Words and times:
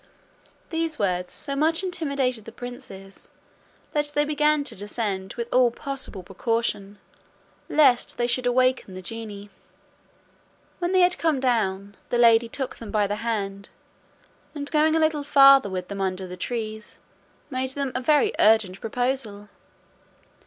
These 0.71 0.97
words 0.97 1.31
so 1.31 1.55
much 1.55 1.83
intimidated 1.83 2.45
the 2.45 2.51
princes, 2.51 3.29
that 3.91 4.11
they 4.15 4.25
began 4.25 4.63
to 4.63 4.75
descend 4.75 5.35
with 5.35 5.47
all 5.53 5.69
possible 5.69 6.23
precaution 6.23 6.97
lest 7.69 8.17
they 8.17 8.25
should 8.25 8.47
awake 8.47 8.83
the 8.87 9.01
genie. 9.03 9.51
When 10.79 10.91
they 10.91 11.01
had 11.01 11.19
come 11.19 11.39
down, 11.39 11.95
the 12.09 12.17
lady 12.17 12.49
took 12.49 12.77
them 12.77 12.89
by 12.89 13.05
the 13.05 13.17
hand, 13.17 13.69
and 14.55 14.71
going 14.71 14.95
a 14.95 14.99
little 14.99 15.23
farther 15.23 15.69
with 15.69 15.87
them 15.87 16.01
under 16.01 16.25
the 16.25 16.35
trees, 16.35 16.97
made 17.51 17.69
them 17.69 17.91
a 17.93 18.01
very 18.01 18.33
urgent 18.39 18.81
proposal. 18.81 19.49